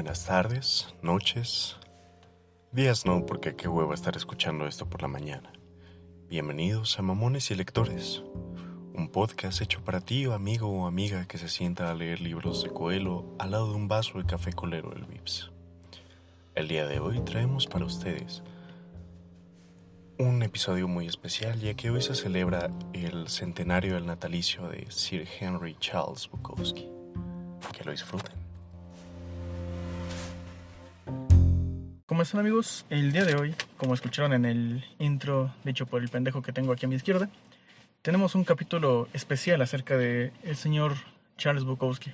[0.00, 1.76] Buenas tardes, noches,
[2.72, 5.52] días no, porque qué huevo estar escuchando esto por la mañana.
[6.26, 8.22] Bienvenidos a Mamones y Lectores,
[8.94, 12.70] un podcast hecho para ti, amigo o amiga que se sienta a leer libros de
[12.70, 15.50] Coelho al lado de un vaso de café colero del Vips.
[16.54, 18.42] El día de hoy traemos para ustedes
[20.18, 25.28] un episodio muy especial ya que hoy se celebra el centenario del natalicio de Sir
[25.38, 26.88] Henry Charles Bukowski.
[27.76, 28.39] Que lo disfruten.
[32.20, 32.84] ¿Cómo están amigos?
[32.90, 36.70] El día de hoy, como escucharon en el intro dicho por el pendejo que tengo
[36.70, 37.30] aquí a mi izquierda,
[38.02, 40.96] tenemos un capítulo especial acerca de el señor
[41.38, 42.12] Charles Bukowski.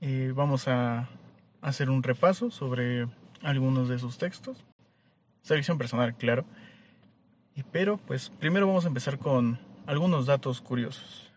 [0.00, 1.08] Eh, vamos a
[1.62, 3.06] hacer un repaso sobre
[3.42, 4.56] algunos de sus textos.
[5.42, 6.44] Selección personal, claro.
[7.70, 9.56] Pero pues primero vamos a empezar con
[9.86, 11.32] algunos datos curiosos.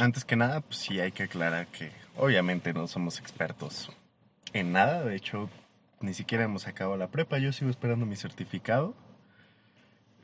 [0.00, 3.92] Antes que nada, pues sí hay que aclarar que obviamente no somos expertos
[4.52, 5.04] en nada.
[5.04, 5.48] De hecho,
[6.00, 7.38] ni siquiera hemos acabado la prepa.
[7.38, 8.94] Yo sigo esperando mi certificado.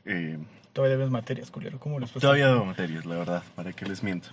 [0.05, 0.37] Eh,
[0.73, 1.79] todavía debes materias, culero.
[1.79, 4.29] ¿Cómo les Todavía debo materias, la verdad, para que les miento.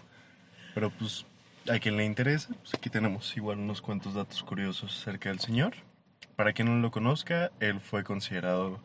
[0.75, 1.27] Pero pues
[1.71, 5.75] a quien le interese, pues aquí tenemos igual unos cuantos datos curiosos acerca del señor.
[6.37, 8.81] Para quien no lo conozca, él fue considerado,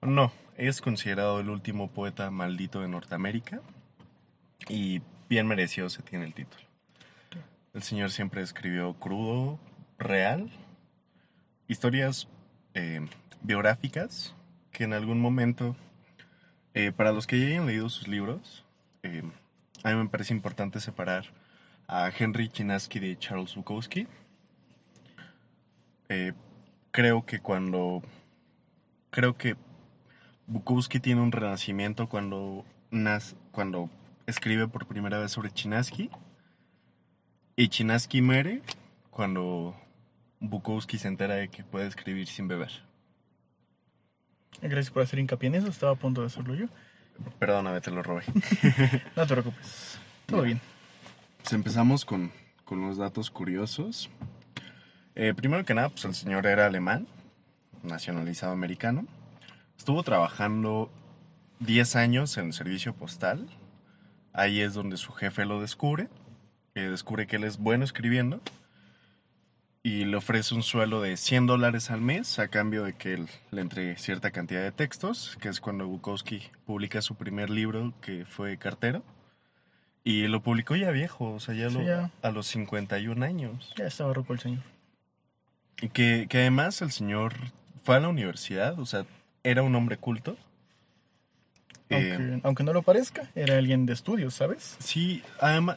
[0.00, 3.60] no, es considerado el último poeta maldito de Norteamérica
[4.68, 6.62] y bien merecido se tiene el título.
[7.72, 9.58] El señor siempre escribió crudo,
[9.98, 10.50] real,
[11.72, 12.28] historias
[12.74, 13.00] eh,
[13.42, 14.34] biográficas
[14.70, 15.74] que en algún momento,
[16.74, 18.64] eh, para los que ya hayan leído sus libros,
[19.02, 19.22] eh,
[19.82, 21.24] a mí me parece importante separar
[21.88, 24.06] a Henry Chinaski de Charles Bukowski.
[26.90, 28.02] creo que cuando...
[29.10, 29.56] Creo que
[30.46, 33.90] Bukowski tiene un renacimiento cuando, nas, cuando
[34.26, 36.10] escribe por primera vez sobre Chinaski.
[37.56, 38.62] Y Chinaski muere
[39.10, 39.74] cuando
[40.42, 42.70] Bukowski se entera de que puede escribir sin beber.
[44.60, 46.66] Gracias por hacer hincapié en eso, estaba a punto de hacerlo yo.
[47.38, 48.24] Perdóname, te lo robé.
[49.16, 50.60] no te preocupes, todo bien.
[51.38, 52.32] Pues empezamos con,
[52.64, 54.10] con los datos curiosos.
[55.14, 57.06] Eh, primero que nada, pues el señor era alemán,
[57.84, 59.06] nacionalizado americano.
[59.78, 60.90] Estuvo trabajando
[61.60, 63.46] 10 años en el servicio postal.
[64.32, 66.08] Ahí es donde su jefe lo descubre.
[66.74, 68.40] Eh, descubre que él es bueno escribiendo
[69.82, 73.28] y le ofrece un suelo de 100 dólares al mes a cambio de que él
[73.50, 78.24] le entregue cierta cantidad de textos, que es cuando Bukowski publica su primer libro, que
[78.24, 79.02] fue Cartero.
[80.04, 83.72] Y lo publicó ya viejo, o sea, ya, a los 51 años.
[83.76, 84.62] Ya estaba roco el señor.
[85.80, 87.34] Y que, que además el señor
[87.84, 89.04] fue a la universidad, o sea,
[89.42, 90.36] era un hombre culto.
[91.90, 94.76] Aunque, eh, aunque, no lo parezca, era alguien de estudios, ¿sabes?
[94.78, 95.76] Sí, además,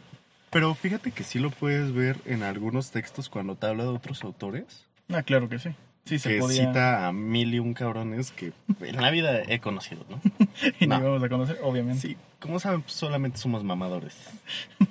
[0.56, 4.24] pero fíjate que sí lo puedes ver en algunos textos cuando te habla de otros
[4.24, 4.86] autores.
[5.10, 5.72] Ah, claro que sí.
[6.06, 10.06] Sí, se que cita a mil y un cabrones que en la vida he conocido,
[10.10, 10.22] ¿no?
[10.80, 11.02] y no.
[11.02, 12.08] vamos a conocer, obviamente.
[12.08, 14.16] Sí, como saben, pues solamente somos mamadores.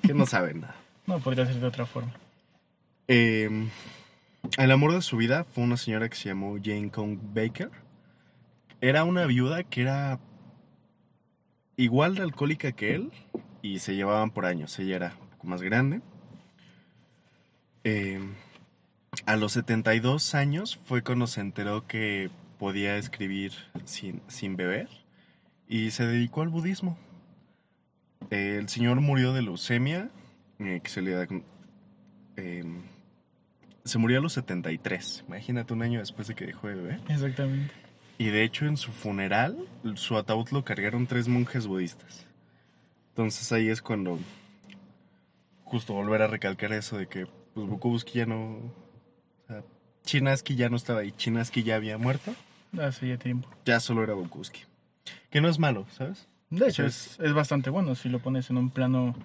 [0.03, 0.77] que no saben nada.
[1.07, 2.13] No, podría ser de otra forma.
[3.09, 3.49] Eh,
[4.59, 7.71] el amor de su vida fue una señora que se llamó Jane Kong Baker.
[8.83, 10.21] Era una viuda que era
[11.79, 13.13] igual de alcohólica que él
[13.63, 14.79] y se llevaban por años.
[14.79, 16.01] Ella era más grande.
[17.85, 18.21] Eh,
[19.27, 23.53] a los 72 años fue cuando se enteró que podía escribir
[23.85, 24.89] sin, sin beber
[25.69, 26.99] y se dedicó al budismo.
[28.31, 30.11] el señor murió de leucemia,
[30.59, 31.27] eh, que se le da...
[32.37, 32.83] Em,
[33.85, 37.01] se murió a los 73, imagínate un año después de que dejó de beber.
[37.09, 37.75] Exactamente.
[38.17, 39.59] Y de hecho en su funeral,
[39.97, 42.27] su ataúd lo cargaron tres monjes budistas.
[43.11, 44.19] Entonces ahí es cuando
[45.75, 48.59] justo volver a recalcar eso de que pues Bukowski ya no...
[48.59, 49.65] O sea,
[50.05, 52.33] Chinaski ya no estaba ahí, Chinaski ya había muerto.
[52.81, 53.49] Hace ya tiempo.
[53.65, 54.61] Ya solo era Bukowski.
[55.31, 56.29] Que no es malo, ¿sabes?
[56.49, 59.17] De hecho, es, es, bastante bueno si lo pones en un plano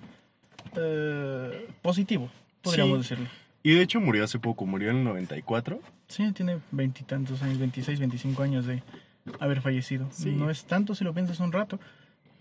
[0.76, 2.32] eh, positivo,
[2.64, 3.28] podríamos decirlo.
[3.62, 5.80] Y de hecho murió hace poco, murió en el 94.
[6.08, 8.82] Sí, tiene veintitantos años, 26, 25 años de
[9.40, 10.10] haber fallecido.
[10.26, 11.80] No es tanto si lo piensas un rato,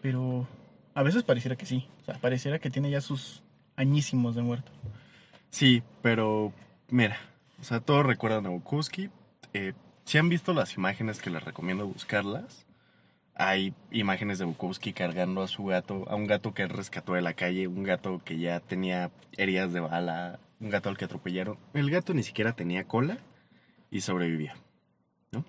[0.01, 0.49] pero
[0.95, 1.87] a veces pareciera que sí.
[2.01, 3.43] O sea, pareciera que tiene ya sus
[3.79, 4.73] añísimos de muerto.
[5.51, 6.53] Sí, pero
[6.89, 7.17] mira,
[7.61, 9.09] o sea, todos recuerdan a Bukowski.
[9.55, 9.73] Eh,
[10.05, 12.67] si han visto las imágenes que les recomiendo buscarlas,
[13.35, 17.35] hay imágenes de Bukowski cargando a su gato, a un gato que rescató de la
[17.35, 21.57] calle, un gato que ya tenía heridas de bala, un gato al que atropellaron.
[21.73, 23.19] El gato ni siquiera tenía cola
[23.93, 24.57] y sobrevivía,
[25.31, 25.45] ¿no?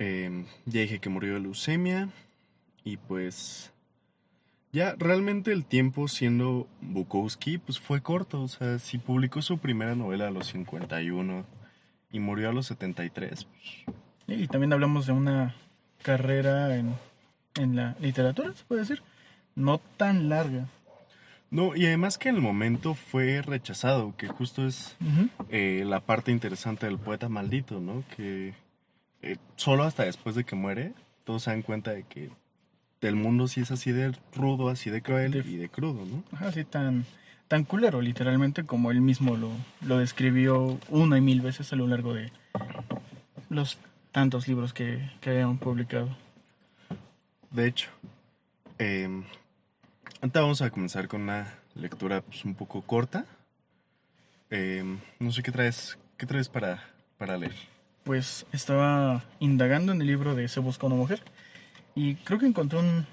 [0.00, 2.08] Em, ya dije que murió de leucemia
[2.82, 3.71] y pues
[4.72, 8.40] Ya, realmente el tiempo siendo Bukowski, pues fue corto.
[8.40, 11.44] O sea, si publicó su primera novela a los 51
[12.10, 13.44] y murió a los 73.
[13.44, 15.54] pues, Y también hablamos de una
[16.02, 16.94] carrera en,
[17.54, 19.02] en la literatura, se puede decir.
[19.54, 20.66] No tan larga.
[21.50, 24.96] No, y además que en el momento fue rechazado, que justo es
[25.50, 28.04] eh, la parte interesante del poeta maldito, ¿no?
[28.16, 28.54] Que
[29.20, 32.30] eh, solo hasta después de que muere, todos se dan cuenta de que
[33.02, 36.22] el mundo sí es así de rudo, así de cruel De- y de crudo, ¿no?
[36.32, 37.04] Ajá, así tan,
[37.48, 39.50] tan culero, literalmente, como él mismo lo,
[39.80, 42.30] lo describió una y mil veces a lo largo de
[43.50, 43.78] los
[44.12, 46.08] tantos libros que, que habían publicado.
[47.50, 47.88] De hecho,
[48.78, 49.08] eh,
[50.20, 53.24] ahorita vamos a comenzar con una lectura pues, un poco corta.
[54.50, 54.84] Eh,
[55.18, 56.82] no sé qué traes, qué traes para,
[57.18, 57.54] para leer.
[58.04, 61.22] Pues estaba indagando en el libro de Se busca una mujer
[61.94, 63.06] y creo que encontré un,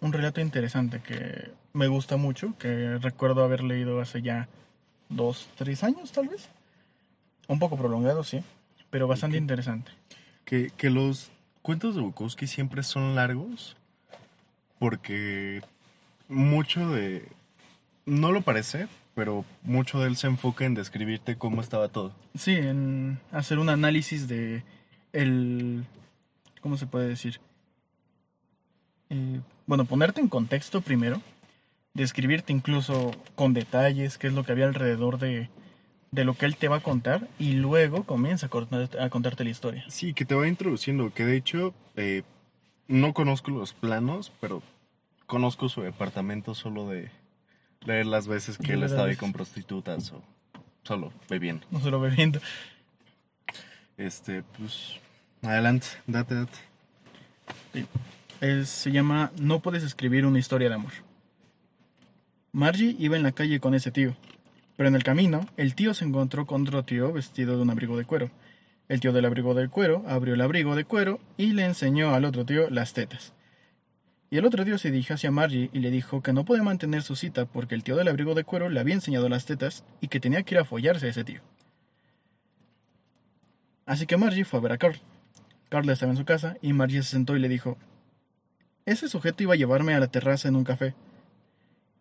[0.00, 4.48] un relato interesante que me gusta mucho, que recuerdo haber leído hace ya
[5.08, 6.48] dos, tres años tal vez.
[7.48, 8.42] Un poco prolongado, sí,
[8.90, 9.90] pero bastante interesante.
[10.44, 11.30] Que, que los
[11.62, 13.76] cuentos de Bukowski siempre son largos
[14.78, 15.62] porque
[16.28, 17.28] mucho de...
[18.06, 22.12] No lo parece, pero mucho de él se enfoca en describirte cómo estaba todo.
[22.36, 24.64] Sí, en hacer un análisis de
[25.12, 25.84] el...
[26.60, 27.40] ¿Cómo se puede decir?
[29.10, 31.20] Eh, bueno, ponerte en contexto primero,
[31.94, 35.48] describirte incluso con detalles qué es lo que había alrededor de,
[36.10, 39.84] de lo que él te va a contar y luego comienza a, contarte la historia.
[39.88, 42.22] Sí, que te va introduciendo, que de hecho eh,
[42.88, 44.62] no conozco los planos, pero
[45.26, 47.10] conozco su departamento solo de
[47.84, 50.22] leer las veces que él estaba ahí con prostitutas o
[50.82, 51.66] solo bebiendo.
[51.70, 52.40] No se lo ve viendo.
[53.96, 54.96] Este, pues,
[55.42, 56.58] adelante, date, date.
[58.40, 60.92] Se llama No puedes escribir una historia de amor.
[62.52, 64.16] Margie iba en la calle con ese tío,
[64.76, 67.98] pero en el camino el tío se encontró con otro tío vestido de un abrigo
[67.98, 68.30] de cuero.
[68.88, 72.24] El tío del abrigo de cuero abrió el abrigo de cuero y le enseñó al
[72.24, 73.34] otro tío las tetas.
[74.30, 77.02] Y el otro tío se dirigió hacia Margie y le dijo que no podía mantener
[77.02, 80.08] su cita porque el tío del abrigo de cuero le había enseñado las tetas y
[80.08, 81.42] que tenía que ir a follarse a ese tío.
[83.84, 84.98] Así que Margie fue a ver a Carl.
[85.68, 87.76] Carl estaba en su casa y Margie se sentó y le dijo,
[88.86, 90.94] ese sujeto iba a llevarme a la terraza en un café.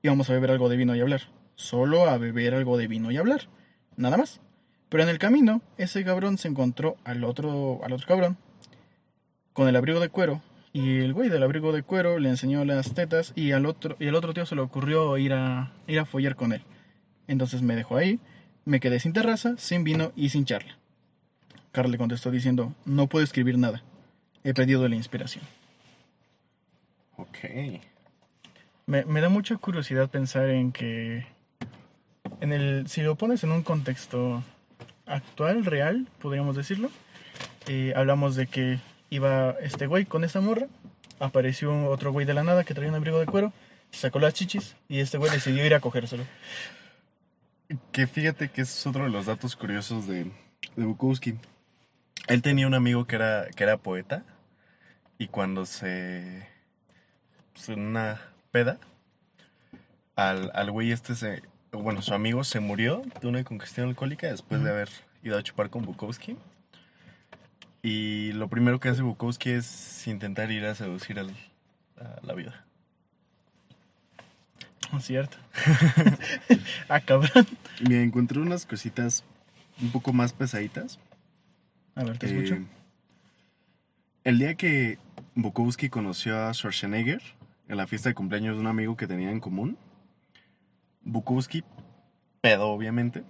[0.02, 1.22] Íbamos a beber algo de vino y hablar.
[1.56, 3.50] Solo a beber algo de vino y hablar.
[3.98, 4.42] Nada más.
[4.90, 8.38] Pero en el camino, ese cabrón se encontró al otro, al otro cabrón
[9.60, 10.42] con el abrigo de cuero.
[10.72, 14.08] Y el güey del abrigo de cuero le enseñó las tetas y al otro, y
[14.08, 16.62] al otro tío se le ocurrió ir a, ir a follar con él.
[17.28, 18.22] Entonces me dejó ahí,
[18.64, 20.78] me quedé sin terraza, sin vino y sin charla.
[21.74, 23.84] Carl le contestó diciendo, no puedo escribir nada.
[24.46, 25.44] He perdido la inspiración.
[27.20, 27.38] Ok.
[28.86, 31.26] Me, me da mucha curiosidad pensar en que
[32.40, 34.42] en el si lo pones en un contexto
[35.06, 36.90] actual, real, podríamos decirlo,
[37.68, 38.80] eh, hablamos de que
[39.10, 40.68] iba este güey con esta morra,
[41.20, 43.52] apareció otro güey de la nada que traía un abrigo de cuero,
[43.92, 46.24] sacó las chichis y este güey decidió ir a cogérselo.
[47.92, 50.32] Que fíjate que es otro de los datos curiosos de,
[50.76, 51.36] de Bukowski.
[52.28, 54.24] Él tenía un amigo que era, que era poeta
[55.18, 56.48] y cuando se...
[57.54, 58.78] pues, en una peda,
[60.16, 61.42] al, al güey este se...
[61.72, 64.90] Bueno, su amigo se murió de una congestión alcohólica después de haber
[65.24, 66.36] ido a chupar con Bukowski.
[67.84, 71.30] Y lo primero que hace Bukowski es intentar ir a seducir al-
[71.98, 72.66] a la vida.
[74.92, 75.38] ¿No es cierto?
[76.90, 77.46] ah, cabrón.
[77.88, 79.24] Me encontré unas cositas
[79.82, 80.98] un poco más pesaditas.
[81.96, 82.58] A ver, te Eh, escucho.
[84.24, 84.98] el día que
[85.36, 87.22] Bukowski conoció a Schwarzenegger
[87.70, 89.78] en la fiesta de cumpleaños de un amigo que tenía en común,
[91.02, 91.64] Bukowski,
[92.42, 93.24] pedo obviamente,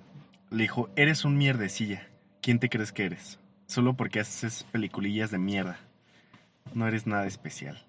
[0.49, 2.07] le dijo, eres un mierdecilla.
[2.41, 3.37] ¿Quién te crees que eres?
[3.67, 5.77] Solo porque haces peliculillas de mierda.
[6.73, 7.85] No eres nada especial.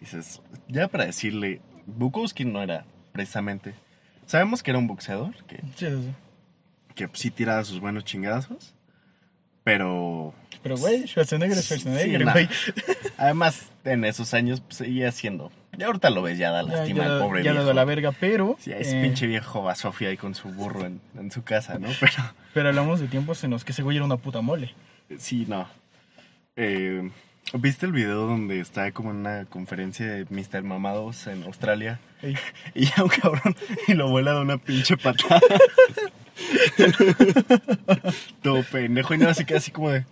[0.00, 3.74] Dices, ya para decirle, Bukowski no era precisamente...
[4.26, 6.14] Sabemos que era un boxeador, que Sí, sí, sí.
[6.94, 8.74] que sí tiraba sus buenos chingazos.
[9.64, 12.32] Pero Pero güey, Schwarzenegger es Schwarzenegger, Sí, nah.
[12.32, 12.48] güey.
[13.16, 15.50] además en esos años pues, seguía siendo.
[15.76, 17.58] Ya ahorita lo ves, ya da Ya, lástima ya, al pobre ya viejo.
[17.60, 18.56] dado a la verga, pero...
[18.60, 21.78] Sí, ese eh, pinche viejo va Sofía ahí con su burro en, en su casa,
[21.78, 21.88] ¿no?
[21.98, 22.12] Pero
[22.52, 24.74] Pero hablamos de tiempos en los que ese güey era una puta mole.
[25.18, 25.66] sí, no.
[26.56, 27.10] Eh,
[27.54, 30.62] ¿Viste el video donde está como en una conferencia de Mr.
[30.62, 32.00] Mamados en Australia?
[32.22, 32.36] Ey,
[32.74, 33.56] Y ya un cabrón
[33.88, 35.40] y lo vuela de una pinche patada.
[38.42, 40.04] Todo pendejo y nada, se queda así como de.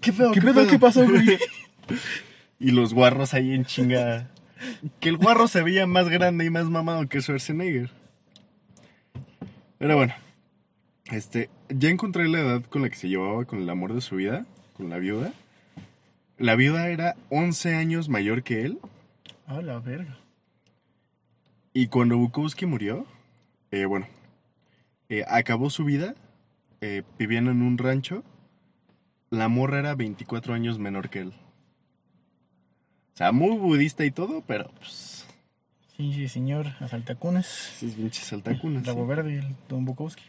[0.00, 0.32] ¿Qué pedo?
[0.32, 0.66] ¿Qué pedo?
[0.66, 1.38] ¿Qué pasó, güey?
[2.60, 4.30] Y los guarros ahí en chinga
[5.00, 7.90] que el guarro se veía más grande y más mamado que Schwarzenegger.
[9.78, 10.14] Pero bueno,
[11.10, 14.16] este, ya encontré la edad con la que se llevaba con el amor de su
[14.16, 15.32] vida, con la viuda.
[16.38, 18.78] La viuda era 11 años mayor que él.
[19.46, 20.16] A la verga.
[21.72, 23.06] Y cuando Bukowski murió,
[23.70, 24.06] eh, bueno,
[25.08, 26.14] eh, acabó su vida
[26.80, 28.24] eh, viviendo en un rancho.
[29.30, 31.32] La morra era 24 años menor que él.
[33.14, 35.26] O sea, muy budista y todo, pero pues.
[35.96, 37.46] Sí, sí, señor, asaltacunas.
[37.46, 38.86] Sí, pinches saltacunas.
[38.86, 39.08] Lago sí.
[39.08, 40.24] Verde y el Don Bukowski.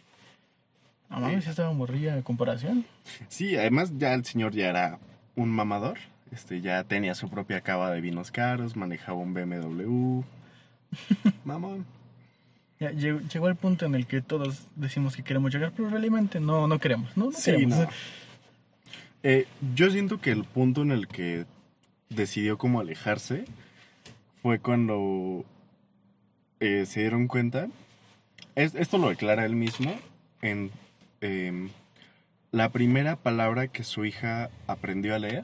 [1.10, 2.86] A mames, ya estaba morrilla de comparación.
[3.28, 5.00] Sí, además ya el señor ya era
[5.36, 5.98] un mamador.
[6.32, 10.24] Este, ya tenía su propia cava de vinos caros, manejaba un BMW.
[11.46, 11.86] Mamón.
[12.80, 16.40] Ya llegó, llegó el punto en el que todos decimos que queremos llegar, pero realmente
[16.40, 17.26] no, no queremos, ¿no?
[17.26, 17.78] No Sí, queremos.
[17.80, 17.88] no.
[19.24, 21.46] Eh, yo siento que el punto en el que
[22.10, 23.46] decidió como alejarse
[24.42, 25.46] fue cuando
[26.60, 27.68] eh, se dieron cuenta.
[28.56, 29.94] es- esto lo declara él mismo
[30.42, 30.70] en
[31.22, 31.70] em,
[32.52, 35.44] la primera palabra que su hija aprendió a leer.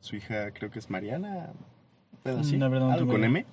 [0.00, 1.50] Su hija creo que es Mariana,
[2.24, 3.24] así, no algo tengo con.
[3.24, 3.44] M.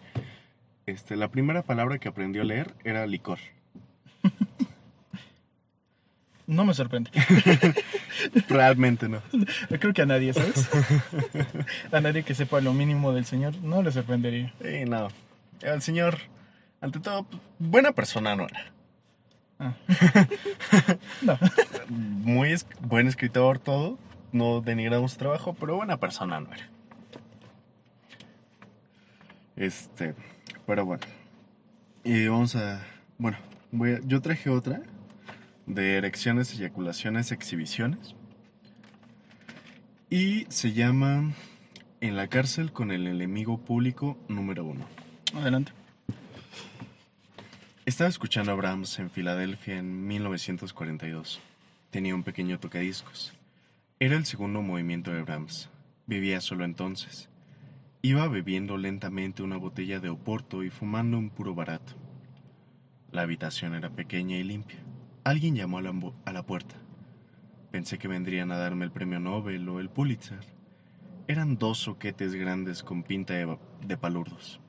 [0.90, 3.40] Este, la primera palabra que aprendió a leer era licor.
[6.48, 7.12] No me sorprende.
[8.50, 9.22] Realmente no.
[9.80, 10.68] Creo que a nadie, ¿sabes?
[11.92, 14.52] A nadie que sepa lo mínimo del señor no le sorprendería.
[14.60, 15.10] Sí, no.
[15.62, 16.18] El señor,
[16.82, 17.28] ante todo,
[17.60, 18.72] buena persona no era.
[19.60, 19.74] Ah.
[21.22, 21.38] No.
[21.90, 24.00] Muy es- buen escritor, todo.
[24.32, 26.68] No denigramos su trabajo, pero buena persona no era.
[29.56, 30.16] Este,
[30.70, 31.02] pero bueno.
[32.04, 32.86] Y vamos a.
[33.18, 33.40] Bueno,
[33.72, 34.84] voy a- yo traje otra
[35.66, 38.14] de erecciones, eyaculaciones, exhibiciones.
[40.12, 41.32] Y se llama
[42.02, 44.86] En la cárcel con el enemigo público número uno.
[45.36, 45.72] Adelante.
[47.88, 51.40] Estaba escuchando a Brahms en Filadelfia en 1942.
[51.90, 53.34] Tenía un pequeño tocadiscos.
[54.00, 55.70] Era el segundo movimiento de Brahms.
[56.06, 57.28] Vivía solo entonces.
[58.02, 61.94] Iba bebiendo lentamente una botella de oporto y fumando un puro barato.
[63.12, 64.80] La habitación era pequeña y limpia.
[65.26, 66.76] Alguien llamó a la, a la puerta.
[67.72, 70.40] Pensé que vendrían a darme el premio Nobel o el Pulitzer.
[71.28, 74.62] Eran dos soquetes grandes con pinta de, de palurdos.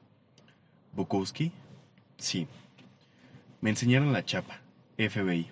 [0.93, 1.53] ¿Bukowski?
[2.17, 2.49] Sí.
[3.61, 4.61] Me enseñaron la chapa.
[4.99, 5.47] FBI.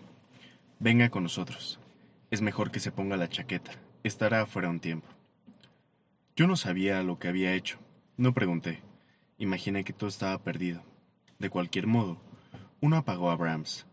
[0.81, 1.79] Venga con nosotros.
[2.33, 3.71] Es mejor que se ponga la chaqueta.
[4.03, 5.07] Estará afuera un tiempo.
[6.39, 7.81] Yo no sabía lo que había hecho.
[8.17, 8.81] No pregunté.
[9.39, 10.85] Imaginé que todo estaba perdido.
[11.41, 12.23] De cualquier modo,
[12.81, 13.89] uno apagó a Brahms.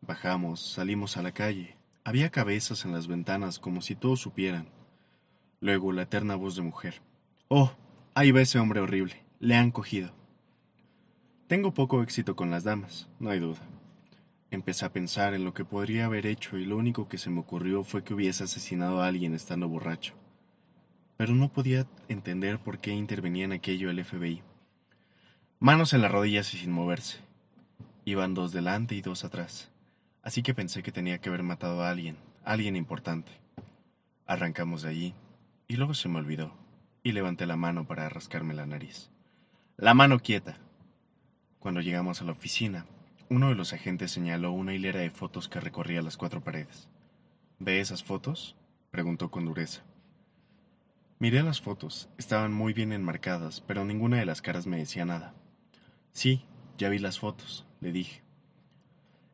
[0.00, 1.76] Bajamos, salimos a la calle.
[2.02, 4.66] Había cabezas en las ventanas como si todos supieran.
[5.60, 7.02] Luego la eterna voz de mujer.
[7.46, 7.70] Oh,
[8.14, 9.22] ahí va ese hombre horrible.
[9.38, 10.10] Le han cogido.
[11.46, 13.60] Tengo poco éxito con las damas, no hay duda.
[14.50, 17.38] Empecé a pensar en lo que podría haber hecho y lo único que se me
[17.38, 20.14] ocurrió fue que hubiese asesinado a alguien estando borracho.
[21.16, 24.42] Pero no podía entender por qué intervenía en aquello el FBI.
[25.58, 27.18] Manos en las rodillas y sin moverse.
[28.04, 29.70] Iban dos delante y dos atrás.
[30.22, 33.32] Así que pensé que tenía que haber matado a alguien, alguien importante.
[34.26, 35.14] Arrancamos de allí,
[35.68, 36.52] y luego se me olvidó,
[37.02, 39.10] y levanté la mano para rascarme la nariz.
[39.76, 40.58] La mano quieta.
[41.58, 42.86] Cuando llegamos a la oficina,
[43.28, 46.88] uno de los agentes señaló una hilera de fotos que recorría las cuatro paredes.
[47.58, 48.56] ¿Ve esas fotos?
[48.90, 49.82] preguntó con dureza.
[51.18, 55.34] Miré las fotos, estaban muy bien enmarcadas, pero ninguna de las caras me decía nada.
[56.12, 56.44] Sí,
[56.76, 58.22] ya vi las fotos, le dije.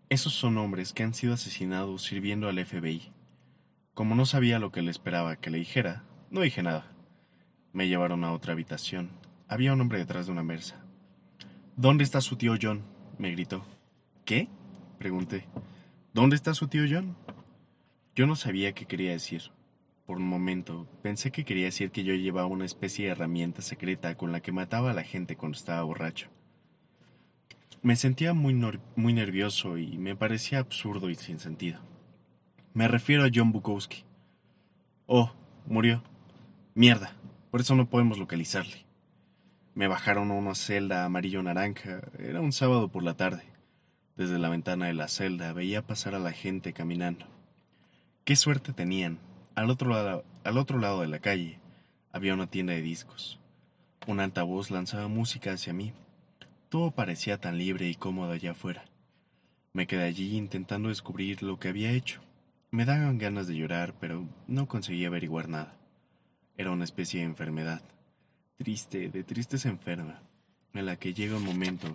[0.08, 3.10] Esos son hombres que han sido asesinados sirviendo al FBI.
[3.94, 6.86] Como no sabía lo que le esperaba que le dijera, no dije nada.
[7.72, 9.10] Me llevaron a otra habitación.
[9.48, 10.84] Había un hombre detrás de una mesa.
[11.76, 12.82] ¿Dónde está su tío John?
[13.18, 13.64] me gritó.
[14.24, 14.48] ¿Qué?
[14.98, 15.46] pregunté.
[16.14, 17.16] ¿Dónde está su tío John?
[18.14, 19.50] Yo no sabía qué quería decir.
[20.06, 24.16] Por un momento pensé que quería decir que yo llevaba una especie de herramienta secreta
[24.16, 26.28] con la que mataba a la gente cuando estaba borracho.
[27.82, 28.54] Me sentía muy,
[28.97, 31.80] muy nervioso y me parecía absurdo y sin sentido.
[32.75, 34.04] Me refiero a John Bukowski.
[35.06, 35.32] Oh,
[35.66, 36.02] murió.
[36.75, 37.16] Mierda,
[37.50, 38.87] por eso no podemos localizarle.
[39.75, 42.02] Me bajaron a una celda amarillo-naranja.
[42.18, 43.42] Era un sábado por la tarde.
[44.16, 47.26] Desde la ventana de la celda veía pasar a la gente caminando.
[48.25, 49.18] Qué suerte tenían.
[49.54, 51.59] Al otro lado, al otro lado de la calle
[52.11, 53.38] había una tienda de discos.
[54.06, 55.92] Un altavoz lanzaba música hacia mí.
[56.71, 58.85] Todo parecía tan libre y cómodo allá afuera.
[59.75, 62.23] Me quedé allí intentando descubrir lo que había hecho.
[62.71, 65.76] Me daban ganas de llorar, pero no conseguí averiguar nada.
[66.56, 67.82] Era una especie de enfermedad.
[68.56, 70.23] Triste, de tristeza enferma.
[70.75, 71.94] en la que llega un momento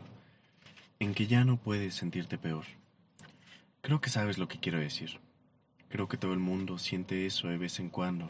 [1.00, 2.66] en que ya no puedes sentirte peor.
[3.82, 5.20] Creo que sabes lo que quiero decir.
[5.90, 8.28] Creo que todo el mundo siente eso de vez en cuando,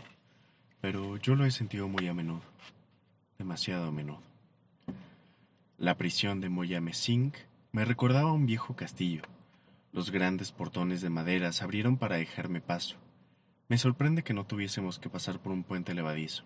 [0.79, 2.43] pero yo lo he sentido muy a menudo,
[3.39, 4.21] demasiado a menudo.
[5.77, 7.33] La prisión de Moyamesing
[7.71, 9.23] me recordaba un viejo castillo.
[9.91, 12.95] Los grandes portones de madera se abrieron para dejarme paso.
[13.69, 16.43] Me sorprende que no tuviésemos que pasar por un puente levadizo.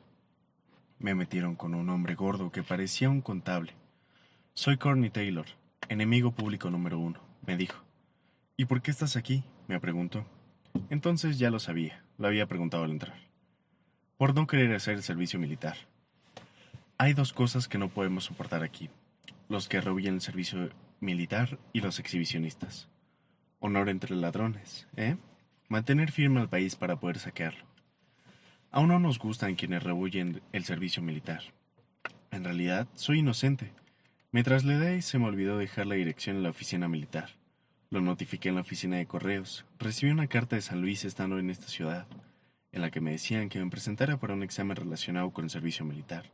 [0.98, 3.74] Me metieron con un hombre gordo que parecía un contable.
[4.54, 5.46] Soy Corny Taylor,
[5.90, 7.84] enemigo público número uno, me dijo.
[8.56, 9.44] ¿Y por qué estás aquí?
[9.68, 10.26] me preguntó.
[10.90, 13.18] Entonces ya lo sabía, lo había preguntado al entrar.
[14.18, 15.78] Por no querer hacer el servicio militar.
[16.98, 18.90] Hay dos cosas que no podemos soportar aquí.
[19.50, 22.88] Los que rehuyen el servicio militar y los exhibicionistas.
[23.60, 25.18] Honor entre ladrones, ¿eh?
[25.68, 27.66] Mantener firme al país para poder saquearlo.
[28.72, 31.42] Aún no nos gustan quienes rehuyen el servicio militar.
[32.32, 33.74] En realidad, soy inocente.
[34.32, 37.41] Me trasladé y se me olvidó dejar la dirección en la oficina militar.
[37.92, 39.66] Lo notifiqué en la oficina de correos.
[39.78, 42.08] Recibí una carta de San Luis estando en esta ciudad,
[42.72, 45.84] en la que me decían que me presentara para un examen relacionado con el servicio
[45.84, 46.32] militar.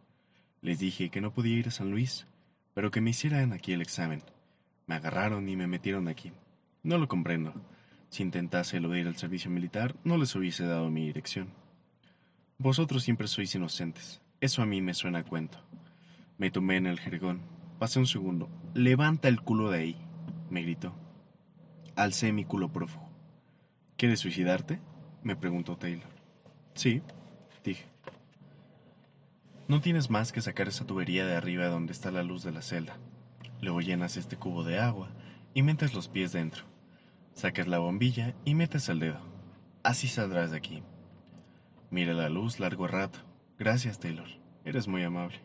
[0.61, 2.27] Les dije que no podía ir a San Luis,
[2.75, 4.21] pero que me hicieran aquí el examen.
[4.85, 6.31] Me agarraron y me metieron aquí.
[6.83, 7.55] No lo comprendo.
[8.09, 11.49] Si intentase eludir el servicio militar, no les hubiese dado mi dirección.
[12.59, 14.21] Vosotros siempre sois inocentes.
[14.41, 15.57] Eso a mí me suena a cuento.
[16.37, 17.41] Me tomé en el jergón.
[17.79, 18.47] Pasé un segundo.
[18.75, 19.97] Levanta el culo de ahí,
[20.51, 21.06] me gritó.
[21.97, 23.09] Alcé mi culo prófugo.
[23.97, 24.79] ¿Quieres suicidarte?
[25.23, 26.07] me preguntó Taylor.
[26.75, 27.01] Sí,
[27.63, 27.85] dije.
[29.67, 32.61] No tienes más que sacar esa tubería de arriba donde está la luz de la
[32.61, 32.99] celda.
[33.61, 35.09] Luego llenas este cubo de agua
[35.55, 36.65] y metes los pies dentro.
[37.33, 39.19] Sacas la bombilla y metes el dedo.
[39.81, 40.83] Así saldrás de aquí.
[41.89, 43.17] Mira la luz largo rato.
[43.57, 44.27] Gracias, Taylor.
[44.65, 45.39] Eres muy amable.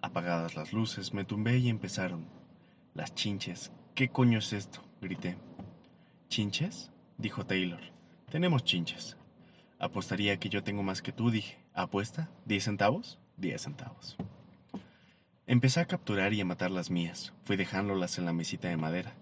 [0.00, 2.28] Apagadas las luces, me tumbé y empezaron.
[2.94, 3.72] Las chinches.
[3.96, 4.80] ¿Qué coño es esto?
[5.00, 5.36] grité.
[6.30, 6.92] ¿Chinches?
[7.18, 7.80] dijo Taylor.
[8.30, 9.16] Tenemos chinches.
[9.80, 11.58] Apostaría que yo tengo más que tú, dije.
[11.74, 12.30] ¿Apuesta?
[12.44, 13.18] ¿Diez centavos?
[13.36, 14.16] Diez centavos.
[15.48, 17.32] Empecé a capturar y a matar las mías.
[17.42, 19.16] Fui dejándolas en la mesita de madera.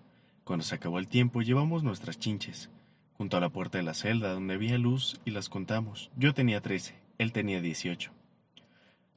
[0.44, 2.68] Cuando se acabó el tiempo, llevamos nuestras chinches.
[3.14, 6.10] Junto a la puerta de la celda, donde había luz, y las contamos.
[6.14, 8.12] Yo tenía trece, él tenía dieciocho.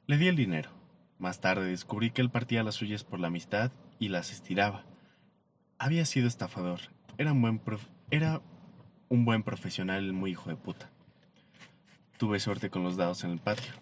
[0.06, 0.70] Le di el dinero.
[1.18, 4.86] Más tarde descubrí que él partía las suyas por la amistad y las estiraba.
[5.76, 6.80] Había sido estafador.
[7.22, 7.32] Era
[9.08, 10.90] un buen, profesional muy hijo de puta.
[12.18, 13.72] Tuve suerte con los dados en el patio.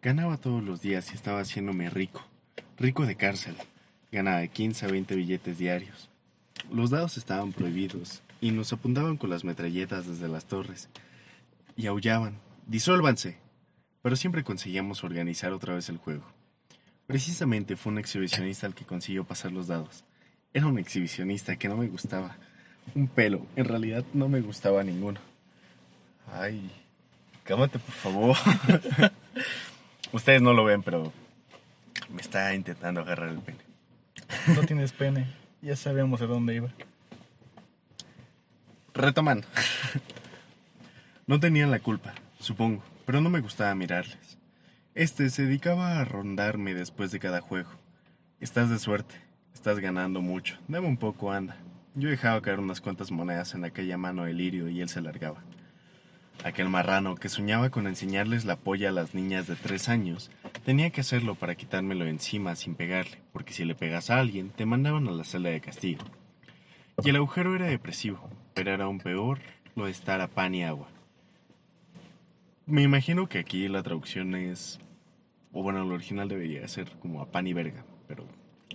[0.00, 2.26] Ganaba todos los días y estaba haciéndome rico.
[2.78, 3.54] Rico de cárcel.
[4.10, 6.08] Ganaba de 15 a 20 billetes diarios.
[6.72, 10.88] Los dados estaban prohibidos y nos apuntaban con las metralletas desde las torres.
[11.76, 12.38] Y aullaban.
[12.66, 13.36] ¡Disuélvanse!
[14.00, 16.24] Pero siempre conseguíamos organizar otra vez el juego.
[17.06, 20.06] Precisamente fue un exhibicionista el que consiguió pasar los dados.
[20.54, 22.38] Era un exhibicionista que no me gustaba.
[22.94, 23.46] Un pelo.
[23.56, 25.20] En realidad no me gustaba ninguno.
[26.32, 26.70] Ay,
[27.44, 28.36] cámate por favor.
[30.12, 31.12] Ustedes no lo ven, pero
[32.08, 33.58] me está intentando agarrar el pene.
[34.54, 35.26] No tienes pene.
[35.62, 36.70] Ya sabemos a dónde iba.
[38.94, 39.46] Retomando.
[41.26, 44.38] No tenían la culpa, supongo, pero no me gustaba mirarles.
[44.94, 47.70] Este se dedicaba a rondarme después de cada juego.
[48.40, 49.14] Estás de suerte.
[49.54, 50.58] Estás ganando mucho.
[50.66, 51.56] Dame un poco, anda.
[51.94, 55.42] Yo dejaba caer unas cuantas monedas en aquella mano de lirio y él se largaba.
[56.44, 60.30] Aquel marrano que soñaba con enseñarles la polla a las niñas de tres años,
[60.64, 64.66] tenía que hacerlo para quitármelo encima sin pegarle, porque si le pegas a alguien, te
[64.66, 66.04] mandaban a la celda de castigo.
[67.02, 69.40] Y el agujero era depresivo, pero era aún peor
[69.74, 70.88] lo de estar a pan y agua.
[72.66, 74.78] Me imagino que aquí la traducción es,
[75.52, 78.24] o bueno, lo original debería ser como a pan y verga, pero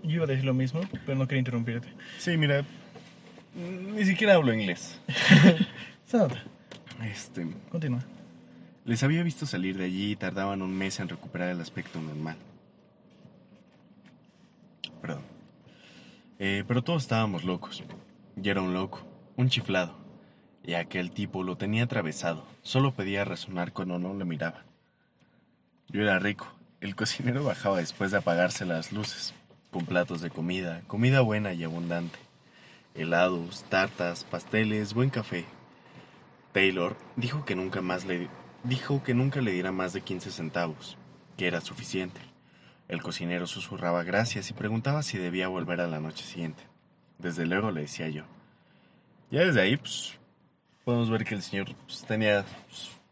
[0.03, 1.87] yo iba a decir lo mismo, pero no quería interrumpirte.
[2.19, 2.65] Sí, mira,
[3.55, 4.99] ni siquiera hablo inglés.
[6.05, 6.43] Se nota.
[7.03, 8.03] Este, Continúa.
[8.85, 12.37] les había visto salir de allí y tardaban un mes en recuperar el aspecto normal.
[15.01, 15.21] Perdón.
[16.39, 17.83] Eh, pero todos estábamos locos.
[18.35, 19.05] Yo era un loco,
[19.37, 19.95] un chiflado.
[20.63, 22.45] Y aquel tipo lo tenía atravesado.
[22.63, 24.63] Solo pedía resonar cuando no le miraba.
[25.89, 26.47] Yo era rico.
[26.81, 29.33] El cocinero bajaba después de apagarse las luces
[29.71, 32.17] con platos de comida, comida buena y abundante,
[32.95, 35.45] helados, tartas, pasteles, buen café.
[36.53, 38.29] Taylor dijo que nunca más le
[38.63, 40.97] dijo que nunca le diera más de 15 centavos,
[41.37, 42.21] que era suficiente.
[42.87, 46.63] El cocinero susurraba gracias y preguntaba si debía volver a la noche siguiente.
[47.17, 48.23] Desde luego le decía yo.
[49.31, 50.17] Ya desde ahí, pues,
[50.83, 52.45] podemos ver que el señor pues, tenía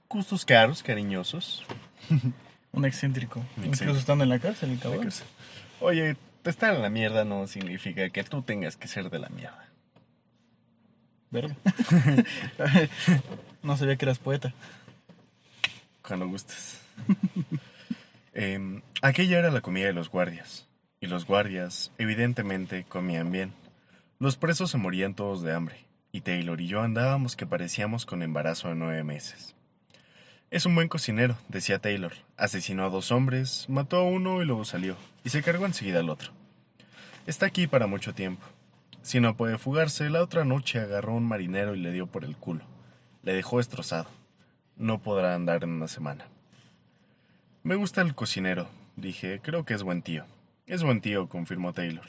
[0.07, 1.65] gustos caros, cariñosos.
[2.71, 3.43] Un excéntrico.
[3.57, 5.09] Un Incluso estando en la cárcel, el cabrón.
[5.79, 9.72] Oye, estar en la mierda no significa que tú tengas que ser de la mierda.
[11.33, 11.55] Verga.
[13.63, 14.53] no sabía que eras poeta.
[16.01, 16.81] Cuando gustes.
[18.35, 20.67] Em, aquella era la comida de los guardias.
[20.99, 23.53] Y los guardias, evidentemente, comían bien.
[24.17, 25.75] Los presos se morían todos de hambre.
[26.11, 29.55] Y Taylor y yo andábamos que parecíamos con embarazo de nueve meses.
[30.49, 32.13] Es un buen cocinero, decía Taylor.
[32.37, 36.09] Asesinó a dos hombres, mató a uno y luego salió, y se cargó enseguida al
[36.09, 36.31] otro.
[37.27, 38.43] Está aquí para mucho tiempo.
[39.03, 42.23] Si no puede fugarse, la otra noche agarró a un marinero y le dio por
[42.23, 42.63] el culo.
[43.21, 44.07] Le dejó destrozado.
[44.77, 46.25] No podrá andar en una semana.
[47.63, 49.41] Me gusta el cocinero, dije.
[49.43, 50.25] Creo que es buen tío.
[50.67, 52.05] Es buen tío, confirmó Taylor.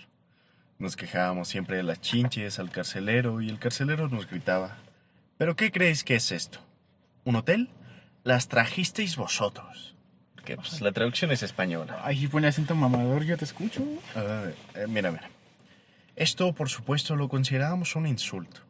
[0.79, 4.77] Nos quejábamos siempre de las chinches al carcelero y el carcelero nos gritaba.
[5.37, 6.61] ¿Pero qué creéis que es esto?
[7.25, 7.71] ¿Un hotel?
[8.23, 9.97] Las trajisteis vosotros.
[10.45, 12.01] Que pues la traducción es española.
[12.05, 13.83] Ay, pone acento mamador, yo te escucho.
[14.15, 15.29] Ah, eh, mira, mira.
[16.17, 18.61] Esto, por supuesto, lo considerábamos un insulto.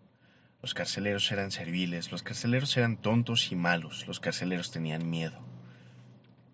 [0.63, 5.39] Los carceleros eran serviles, los carceleros eran tontos y malos, los carceleros tenían miedo.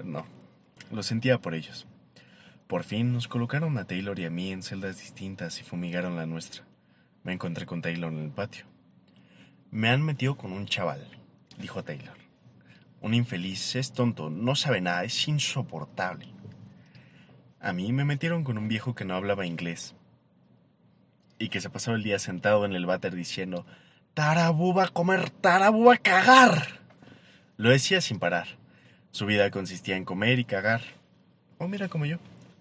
[0.03, 0.26] No,
[0.90, 1.87] lo sentía por ellos.
[2.66, 6.26] Por fin nos colocaron a Taylor y a mí en celdas distintas y fumigaron la
[6.26, 6.64] nuestra.
[7.22, 8.64] Me encontré con Taylor en el patio.
[9.70, 11.07] Me han metido con un chaval,
[11.57, 12.18] dijo Taylor.
[13.00, 16.26] Un infeliz, es tonto, no sabe nada, es insoportable.
[17.61, 19.94] A mí me metieron con un viejo que no hablaba inglés
[21.40, 23.66] y que se pasaba el día sentado en el váter diciendo,
[24.14, 26.81] Tarabú va a comer, Tarabú va a cagar.
[27.57, 28.46] Lo decía sin parar.
[29.11, 30.83] Su vida consistía en comer y cagar.
[31.59, 32.18] Oh, mira como yo.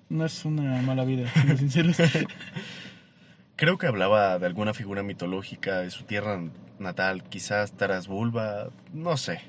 [0.08, 1.98] No es una mala vida, siendo sinceros.
[3.58, 6.42] Creo que hablaba de alguna figura mitológica de su tierra
[6.80, 9.42] natal, quizás Tarasbulba, no sé.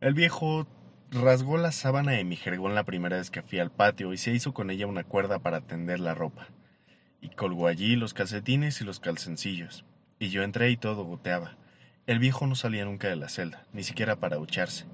[0.00, 0.68] El viejo
[1.10, 4.30] rasgó la sábana de mi jergón la primera vez que fui al patio y se
[4.30, 6.46] hizo con ella una cuerda para tender la ropa.
[7.22, 9.86] Y colgó allí los calcetines y los calcencillos.
[10.18, 11.56] Y yo entré y todo goteaba.
[12.06, 14.84] El viejo no salía nunca de la celda, ni siquiera para ducharse.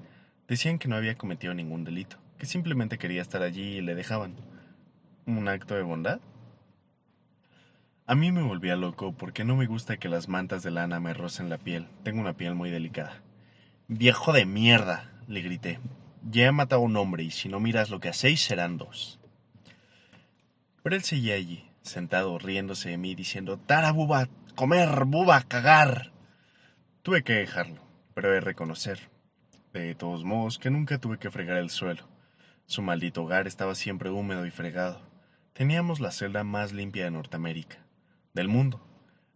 [0.47, 4.35] Decían que no había cometido ningún delito, que simplemente quería estar allí y le dejaban.
[5.25, 6.21] ¿Un acto de bondad?
[8.05, 11.13] A mí me volvía loco porque no me gusta que las mantas de lana me
[11.13, 11.87] rocen la piel.
[12.03, 13.21] Tengo una piel muy delicada.
[13.87, 15.79] Viejo de mierda, le grité.
[16.27, 19.19] Ya he matado a un hombre y si no miras lo que hacéis serán dos.
[20.81, 26.11] Pero él seguía allí, sentado riéndose de mí, diciendo, Tara, buba, comer, buba, cagar.
[27.01, 27.81] Tuve que dejarlo,
[28.13, 29.09] pero de reconocer,
[29.73, 32.07] de todos modos, que nunca tuve que fregar el suelo.
[32.65, 35.01] Su maldito hogar estaba siempre húmedo y fregado.
[35.53, 37.85] Teníamos la celda más limpia de Norteamérica,
[38.33, 38.79] del mundo.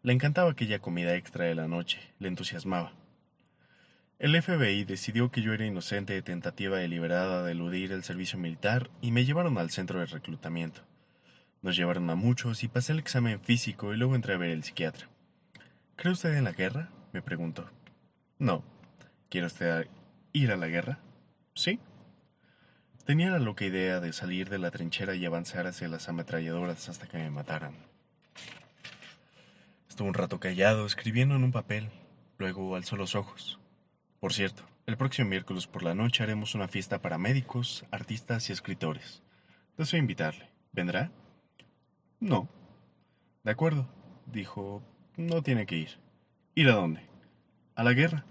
[0.04, 2.94] Le encantaba aquella comida extra de la noche, le entusiasmaba.
[4.20, 8.90] El FBI decidió que yo era inocente de tentativa deliberada de eludir el servicio militar
[9.02, 10.82] y me llevaron al centro de reclutamiento.
[11.64, 14.66] Nos llevaron a muchos y pasé el examen físico y luego entré a ver el
[14.66, 15.08] psiquiatra.
[15.96, 16.90] ¿Cree usted en la guerra?
[17.14, 17.70] me preguntó.
[18.38, 18.66] No.
[19.30, 19.88] ¿Quiere usted
[20.34, 21.00] ir a la guerra?
[21.56, 21.80] Sí.
[23.06, 27.08] Tenía la loca idea de salir de la trinchera y avanzar hacia las ametralladoras hasta
[27.08, 27.76] que me mataran.
[29.88, 31.90] Estuvo un rato callado, escribiendo en un papel.
[32.40, 33.58] Luego alzó los ojos.
[34.20, 38.54] Por cierto, el próximo miércoles por la noche haremos una fiesta para médicos, artistas y
[38.54, 39.24] escritores.
[39.78, 40.50] Deseo invitarle.
[40.74, 41.10] ¿Vendrá?
[42.24, 42.48] No.
[43.44, 43.86] De acuerdo,
[44.28, 44.82] dijo.
[45.18, 45.90] No tiene que ir.
[46.56, 47.02] ¿Ir a dónde?
[47.76, 48.26] A la guerra.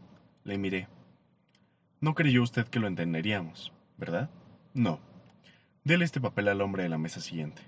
[0.45, 0.89] Le miré.
[2.01, 4.31] No creyó usted que lo entenderíamos, ¿verdad?
[4.73, 4.99] No.
[5.85, 7.61] Dele este papel al hombre de la mesa siguiente.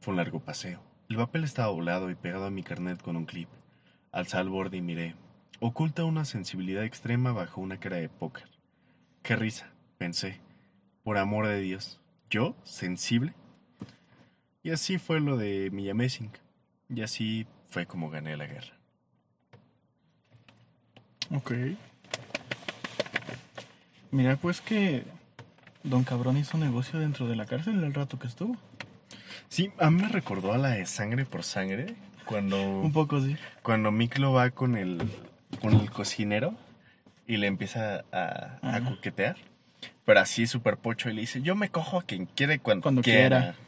[0.00, 0.82] Fue un largo paseo.
[1.08, 3.48] El papel estaba doblado y pegado a mi carnet con un clip.
[4.12, 5.16] Alzé al borde y miré.
[5.58, 8.50] Oculta una sensibilidad extrema bajo una cara de póker.
[9.22, 10.38] Qué risa, pensé.
[11.02, 12.00] Por amor de Dios.
[12.28, 12.56] ¿Yo?
[12.62, 13.34] ¿Sensible?
[14.66, 16.32] Y así fue lo de mi Amazing.
[16.88, 18.72] Y así fue como gané la guerra.
[21.32, 21.52] Ok.
[24.10, 25.04] Mira, pues que
[25.84, 28.56] Don Cabrón hizo negocio dentro de la cárcel el rato que estuvo.
[29.48, 31.94] Sí, a mí me recordó a la de sangre por sangre.
[32.24, 32.80] Cuando.
[32.80, 33.36] Un poco, sí.
[33.62, 35.00] Cuando Miklo va con el,
[35.60, 36.56] con el cocinero
[37.28, 39.36] y le empieza a, coquetear.
[40.04, 43.02] Pero así súper pocho y le dice: Yo me cojo a quien quiere cuando, Cuando
[43.02, 43.38] quiera.
[43.54, 43.65] quiera.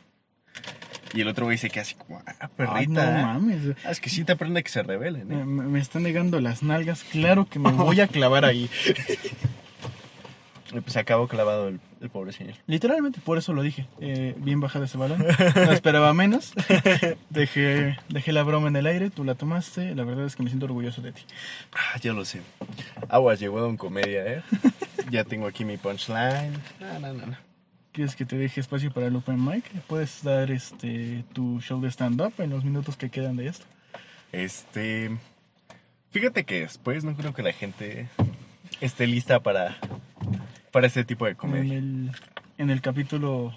[1.14, 3.10] Y el otro güey se queda así como: Ah, Ay, perrita.
[3.10, 3.22] no ¿eh?
[3.22, 3.76] mames.
[3.84, 5.28] Ah, es que sí te aprende que se rebelen.
[5.28, 5.44] Me, ¿eh?
[5.44, 7.02] me- me están negando las nalgas.
[7.04, 8.68] Claro que me voy a clavar ahí.
[10.70, 12.54] Y pues se acabó clavado el, el pobre señor.
[12.66, 13.86] Literalmente, por eso lo dije.
[14.02, 15.24] Eh, bien bajado ese balón.
[15.56, 16.52] No esperaba menos.
[17.30, 19.94] Dejé, dejé la broma en el aire, tú la tomaste.
[19.94, 21.22] La verdad es que me siento orgulloso de ti.
[21.72, 22.42] Ah, ya lo sé.
[23.08, 24.42] Aguas, llegó Don Comedia, ¿eh?
[25.10, 26.52] ya tengo aquí mi punchline.
[26.80, 27.47] No, no, no, no.
[27.98, 29.64] ¿Quieres que te deje espacio para el open mic?
[29.88, 33.66] Puedes dar este tu show de stand-up en los minutos que quedan de esto.
[34.30, 35.18] Este.
[36.12, 38.08] Fíjate que después no creo que la gente
[38.80, 39.76] esté lista para,
[40.70, 41.74] para este tipo de En comedia.
[41.76, 42.12] el,
[42.58, 43.52] en el capítulo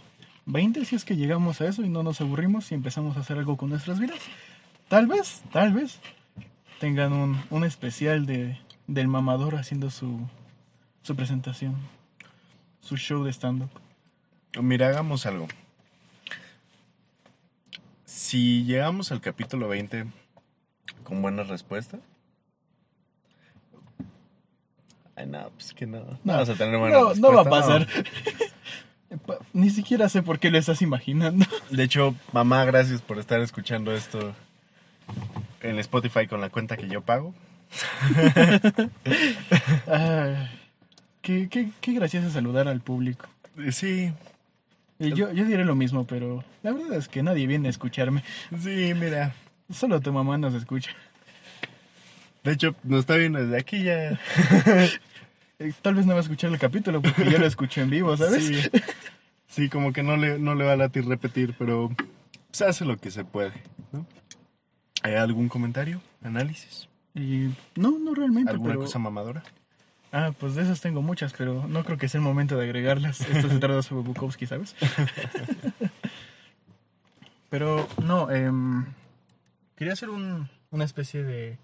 [0.48, 3.38] 20, si es que llegamos a eso y no nos aburrimos y empezamos a hacer
[3.38, 4.18] algo con nuestras vidas,
[4.88, 6.00] tal vez, tal vez
[6.80, 10.28] tengan un, un especial de, del mamador haciendo su,
[11.04, 11.76] su presentación,
[12.80, 13.70] su show de stand-up.
[14.60, 15.48] Mira, hagamos algo.
[18.06, 20.06] Si llegamos al capítulo 20
[21.04, 22.00] con buena respuesta.
[25.16, 26.00] Ay, no, pues que no.
[26.00, 27.88] No, No, vamos a tener buena No, no va a pasar.
[29.26, 31.46] Pa- Ni siquiera sé por qué lo estás imaginando.
[31.70, 34.34] De hecho, mamá, gracias por estar escuchando esto
[35.62, 37.34] en Spotify con la cuenta que yo pago.
[41.22, 43.28] Qué, qué, qué gracioso saludar al público.
[43.72, 44.12] Sí,
[45.10, 48.24] Yo, yo diré lo mismo, pero la verdad es que nadie viene a escucharme.
[48.62, 49.34] sí, mira.
[49.72, 50.92] Solo tu mamá nos escucha.
[52.44, 54.20] De hecho, nos está viendo desde aquí ya.
[55.60, 58.18] Eh, Tal vez no va a escuchar el capítulo porque yo lo escucho en vivo,
[58.18, 58.48] ¿sabes?
[58.48, 58.62] Sí,
[59.48, 61.92] sí, como que no le, no le va a latir repetir, pero
[62.52, 63.54] se hace lo que se puede,
[63.92, 64.08] ¿no?
[65.04, 66.02] ¿Hay algún comentario?
[66.24, 66.90] ¿Análisis?
[67.14, 68.82] Y no, no realmente, ¿Alguna pero...
[68.86, 69.44] cosa mamadora?
[70.14, 73.22] Ah, pues de esas tengo muchas, pero no creo que sea el momento de agregarlas.
[73.22, 74.76] Esto se trata sobre Bukowski, ¿sabes?
[77.50, 78.86] pero no, em,
[79.76, 81.58] quería hacer un- una especie de...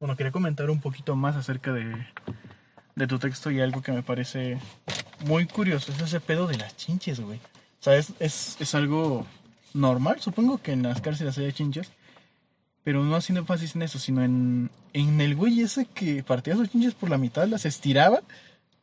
[0.00, 1.94] Bueno, quería comentar un poquito más acerca de,
[2.94, 4.58] de tu texto y algo que me parece
[5.26, 5.92] muy curioso.
[5.92, 7.38] Es ese pedo de las chinches, güey.
[7.38, 9.26] O sea, es, es, es algo
[9.72, 10.20] normal.
[10.20, 11.90] Supongo que en las cárceles hay chinches.
[12.84, 16.70] Pero no haciendo énfasis en eso, sino en, en el güey ese que partía sus
[16.70, 18.20] chinches por la mitad, las estiraba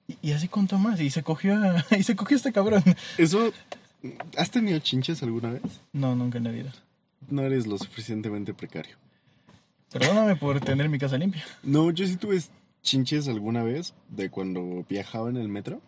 [0.07, 0.99] y, y así contó más.
[0.99, 2.83] Y se cogió a, y se cogió a este cabrón.
[3.17, 3.53] Eso,
[4.37, 5.61] ¿has tenido chinches alguna vez?
[5.93, 6.73] No, nunca en la vida.
[7.29, 8.97] No eres lo suficientemente precario.
[9.91, 11.43] Perdóname por tener mi casa limpia.
[11.63, 12.41] No, yo sí tuve
[12.81, 15.81] chinches alguna vez de cuando viajaba en el metro.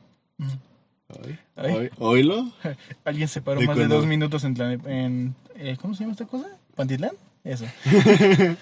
[1.09, 1.89] Ay, Ay.
[1.97, 2.51] ¿Oílo?
[3.05, 6.25] Alguien se paró ¿De más de dos minutos en, en eh, ¿cómo se llama esta
[6.25, 6.47] cosa?
[6.75, 7.11] ¿Pantitlán?
[7.43, 7.65] Eso.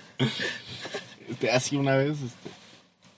[1.30, 2.50] Este, así una vez, este,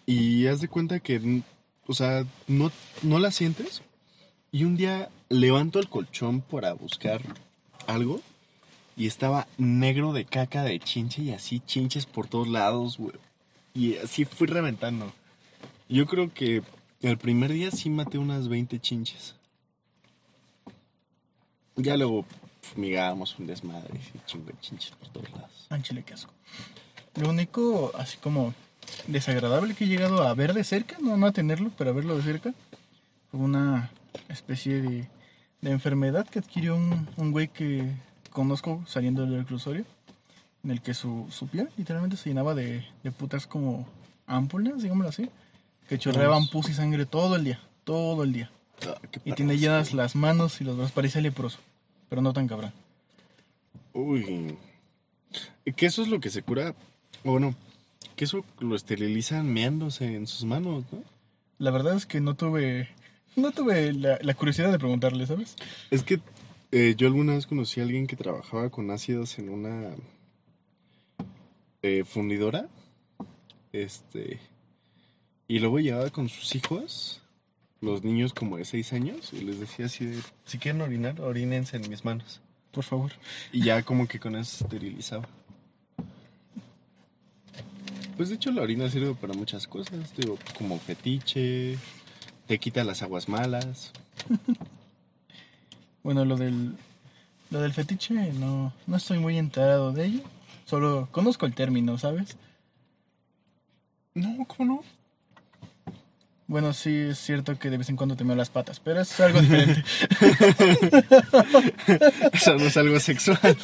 [0.05, 1.41] y haz de cuenta que,
[1.87, 2.71] o sea, no,
[3.01, 3.81] no la sientes.
[4.51, 7.21] Y un día levanto el colchón para buscar
[7.87, 8.21] algo
[8.95, 13.15] y estaba negro de caca de chinche y así chinches por todos lados, güey.
[13.73, 15.11] Y así fui reventando.
[15.89, 16.61] Yo creo que
[17.01, 19.35] el primer día sí maté unas 20 chinches.
[21.75, 22.25] Ya luego
[22.63, 25.67] fumigábamos un desmadre y chingo chinches por todos lados.
[25.69, 26.33] Ah, chile, qué asco.
[27.15, 28.53] Lo único, así como
[29.07, 32.15] desagradable que he llegado a ver de cerca, no, no a tenerlo, pero a verlo
[32.17, 32.53] de cerca,
[33.31, 33.91] fue una
[34.29, 35.07] especie de,
[35.61, 37.91] de enfermedad que adquirió un, un güey que
[38.31, 39.85] conozco saliendo del reclusorio,
[40.63, 43.87] en el que su, su piel literalmente se llenaba de, de putas como
[44.25, 45.29] ámpulas, digámoslo así,
[45.87, 48.49] que chorreaban pus y sangre todo el día, todo el día.
[48.87, 48.95] Ah,
[49.25, 51.59] Y tiene llenas las manos y los brazos, parecía leproso,
[52.13, 52.71] pero no tan cabrón.
[53.91, 54.55] Uy.
[55.75, 56.75] Que eso es lo que se cura.
[57.25, 57.55] o Bueno,
[58.15, 61.03] que eso lo esterilizan meándose en sus manos, ¿no?
[61.57, 62.87] La verdad es que no tuve,
[63.35, 65.55] no tuve la, la curiosidad de preguntarle, ¿sabes?
[65.89, 66.19] Es que
[66.71, 69.95] eh, yo alguna vez conocí a alguien que trabajaba con ácidos en una
[71.81, 72.67] eh, fundidora.
[73.71, 74.39] Este.
[75.47, 77.22] Y luego llegaba con sus hijos,
[77.83, 81.77] los niños como de 6 años, y les decía así de: si quieren orinar, orínense
[81.77, 82.41] en mis manos.
[82.71, 83.11] Por favor.
[83.51, 85.27] Y ya como que con eso esterilizaba.
[88.17, 91.77] Pues de hecho la orina sirve para muchas cosas, digo, como fetiche,
[92.47, 93.91] te quita las aguas malas.
[96.03, 96.75] Bueno, lo del,
[97.49, 100.21] lo del fetiche no, no estoy muy enterado de ello.
[100.65, 102.35] Solo conozco el término, ¿sabes?
[104.13, 104.83] No, ¿cómo no?
[106.45, 109.19] Bueno, sí es cierto que de vez en cuando te meo las patas, pero es
[109.19, 109.83] algo diferente.
[112.33, 113.57] Eso no es algo sexual.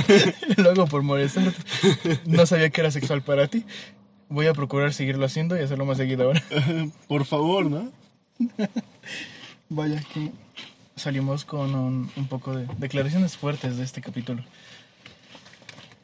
[0.56, 1.58] lo hago por molestarte.
[2.26, 3.64] No sabía que era sexual para ti.
[4.28, 6.42] Voy a procurar seguirlo haciendo y hacerlo más seguido ahora.
[7.08, 7.90] Por favor, ¿no?
[9.68, 10.30] Vaya que
[10.94, 14.44] salimos con un, un poco de declaraciones fuertes de este capítulo.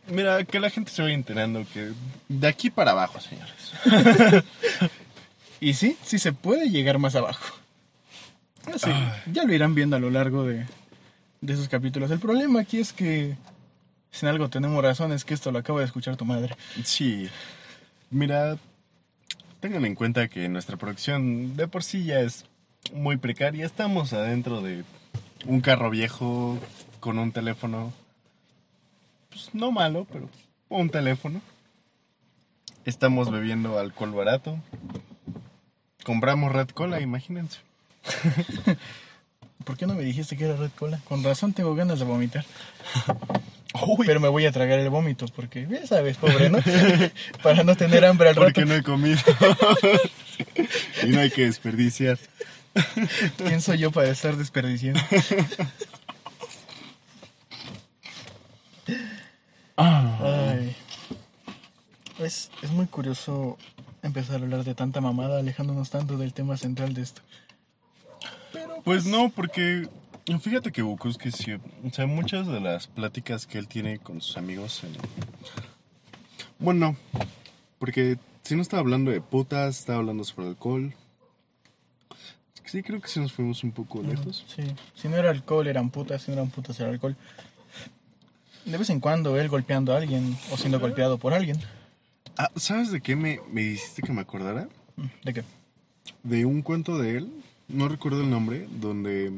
[0.09, 1.93] Mira, que la gente se vaya enterando que
[2.29, 3.73] de aquí para abajo, señores.
[5.61, 7.55] Y sí, sí se puede llegar más abajo.
[8.67, 8.91] Ah, sí,
[9.33, 10.67] ya lo irán viendo a lo largo de,
[11.41, 12.11] de esos capítulos.
[12.11, 13.37] El problema aquí es que,
[14.11, 16.57] si en algo tenemos razón, es que esto lo acaba de escuchar tu madre.
[16.85, 17.29] Sí.
[18.11, 18.59] Mira,
[19.61, 22.45] tengan en cuenta que nuestra producción de por sí ya es
[22.93, 23.65] muy precaria.
[23.65, 24.85] Estamos adentro de
[25.45, 26.59] un carro viejo
[27.01, 27.93] con un teléfono,
[29.31, 30.29] pues no malo, pero
[30.69, 31.41] un teléfono.
[32.85, 34.59] Estamos bebiendo alcohol barato.
[36.07, 37.59] Compramos Red Cola, imagínense.
[39.65, 41.01] ¿Por qué no me dijiste que era Red Cola?
[41.09, 42.45] Con razón tengo ganas de vomitar.
[44.07, 46.61] Pero me voy a tragar el vómito porque, ya sabes, pobre, ¿no?
[47.43, 48.47] Para no tener hambre al rato.
[48.47, 49.19] Porque no he comido.
[51.03, 52.21] y no hay que desperdiciar.
[53.39, 55.01] ¿Quién soy yo para estar desperdiciando?
[59.75, 60.77] Ay.
[62.21, 63.59] Es, es muy curioso
[64.07, 67.23] empezar a hablar de tanta mamada, alejándonos tanto del tema central de esto.
[68.85, 69.89] Pues no, porque
[70.41, 74.37] fíjate que Bukowski sí, o sea, muchas de las pláticas que él tiene con sus
[74.37, 74.93] amigos en...
[76.59, 76.97] Bueno,
[77.79, 80.95] porque si no estaba hablando de putas, estaba hablando sobre alcohol.
[82.65, 84.45] Sí, creo que sí nos fuimos un poco lejos.
[84.49, 84.63] Sí,
[84.95, 87.17] si no era alcohol eran putas, si no eran putas era alcohol.
[88.65, 91.59] De vez en cuando él golpeando a alguien o siendo golpeado por alguien.
[92.39, 94.69] Ah, ¿sabes de qué me, me hiciste que me acordara?
[95.25, 95.45] ¿De qué?
[96.23, 97.33] De un cuento de él,
[97.69, 99.33] no recuerdo el nombre, donde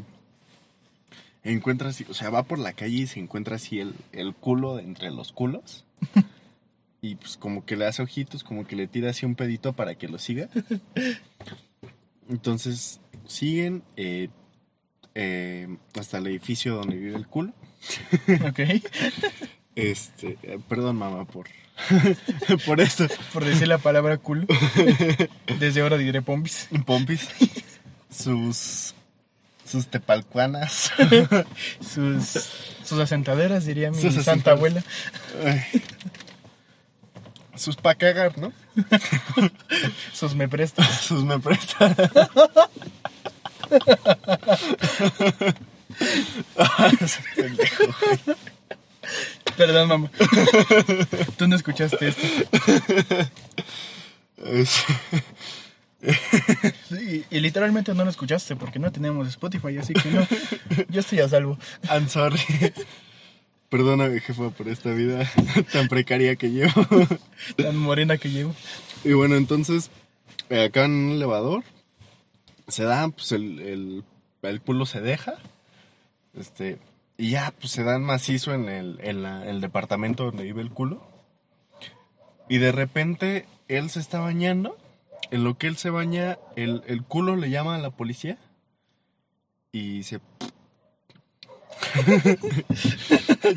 [1.45, 4.77] encuentra así, o sea, va por la calle y se encuentra así el, el culo
[4.77, 5.85] de entre los culos.
[7.01, 9.95] y pues como que le hace ojitos, como que le tira así un pedito para
[9.95, 10.49] que lo siga.
[12.29, 14.29] Entonces siguen eh,
[15.15, 17.53] eh, hasta el edificio donde vive el culo.
[18.49, 18.61] Ok.
[19.75, 21.47] Este, eh, perdón mamá por,
[22.67, 23.07] por esto.
[23.33, 24.47] Por decir la palabra culo.
[25.59, 26.69] Desde ahora diré pompis.
[26.85, 27.29] Pompis.
[28.11, 28.95] Sus,
[29.64, 30.91] sus tepalcuanas.
[31.81, 32.49] Sus,
[32.85, 34.85] sus asentaderas, diría mi Sus santa asentaderas.
[35.45, 35.62] abuela.
[35.73, 35.83] Ay.
[37.55, 38.53] Sus pa' cagar, ¿no?
[40.12, 40.88] Sus me prestas.
[41.01, 41.95] Sus me prestan.
[46.57, 46.91] Ah,
[47.35, 47.85] pendejo.
[49.57, 50.11] Perdón, mamá.
[51.37, 52.23] Tú no escuchaste esto.
[54.44, 54.85] Es-
[56.88, 60.27] Sí, y literalmente no lo escuchaste porque no tenemos Spotify, así que no.
[60.88, 61.59] Yo estoy a salvo.
[61.90, 62.38] I'm sorry.
[63.68, 65.29] Perdóname, jefa, por esta vida
[65.73, 66.87] tan precaria que llevo.
[67.57, 68.55] Tan morena que llevo.
[69.05, 69.90] Y bueno, entonces,
[70.51, 71.64] eh, acá en un elevador,
[72.68, 74.05] se da, pues el, el,
[74.42, 75.35] el culo se deja.
[76.38, 76.79] Este,
[77.18, 80.70] y ya, pues se dan macizo en el, en la- el departamento donde vive el
[80.70, 81.07] culo.
[82.48, 84.78] Y de repente, él se está bañando.
[85.31, 88.38] En lo que él se baña, el, el culo le llama a la policía.
[89.72, 90.20] Y se...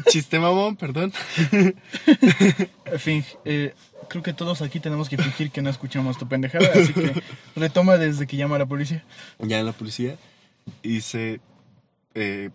[0.09, 1.13] Chiste mamón, perdón.
[1.51, 3.73] En fin, eh,
[4.09, 7.13] creo que todos aquí tenemos que fingir que no escuchamos tu pendejada, así que
[7.55, 9.03] retoma desde que llama a la policía.
[9.39, 10.17] ya la policía
[10.83, 11.41] y dice
[12.13, 12.49] eh,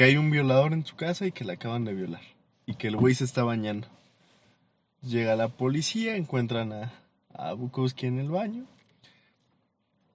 [0.00, 2.22] que hay un violador en su casa y que la acaban de violar
[2.64, 3.86] y que el güey se está bañando.
[5.02, 6.90] Llega la policía, encuentran a,
[7.34, 8.64] a Bukowski en el baño.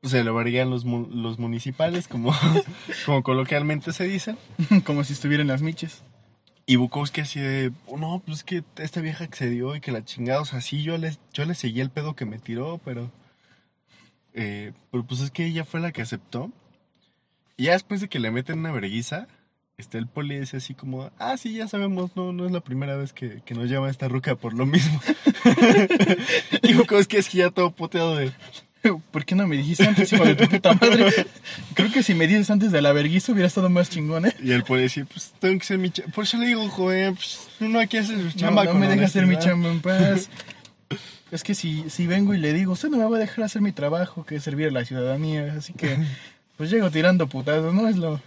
[0.02, 2.34] Se lo varían los, los municipales, como,
[3.06, 4.40] como coloquialmente se dicen.
[4.86, 6.02] Como si estuviera en las miches.
[6.66, 10.04] Y Bukowski así de, "Oh, no, pues es que esta vieja accedió y que la
[10.04, 13.12] chingada, o sea, sí, yo le, yo le seguí el pedo que me tiró, pero...
[14.34, 16.52] eh, pero pues es que ella fue la que aceptó.
[17.56, 19.28] Y ya después de que le meten una verguiza,
[19.78, 22.96] este, el poli dice así como, ah, sí, ya sabemos, no, no es la primera
[22.96, 25.02] vez que, que nos llama esta ruca por lo mismo.
[26.64, 28.32] y Bukowski es que ya todo poteado de,
[29.12, 31.12] ¿Por qué no me dijiste antes, hijo de tu puta madre?
[31.74, 34.36] Creo que si me dices antes de la vergüenza hubiera estado más chingón, ¿eh?
[34.42, 36.12] y el poli dice, pues tengo que ser mi chamba.
[36.14, 38.88] Por eso le digo, joven, pues uno aquí hace su No, chamba no con me
[38.88, 39.54] dejas hacer mi honestidad".
[39.54, 40.30] chamba en paz.
[41.32, 43.62] Es que si, si vengo y le digo, usted no me va a dejar hacer
[43.62, 45.98] mi trabajo, que es servir a la ciudadanía, así que
[46.56, 47.90] pues llego tirando putazos, ¿no?
[47.90, 48.22] Es lo...